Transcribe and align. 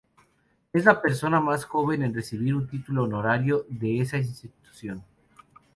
Es 0.73 0.85
la 0.85 0.99
persona 0.99 1.39
más 1.39 1.63
joven 1.65 2.01
en 2.01 2.15
recibir 2.15 2.55
un 2.55 2.67
título 2.67 3.03
honorario 3.03 3.67
de 3.69 3.99
esa 4.01 4.17
institución. 4.17 5.03